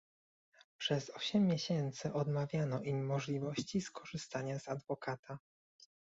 [0.77, 5.37] Przez osiem miesięcy odmawiano im możliwości skorzystania z adwokata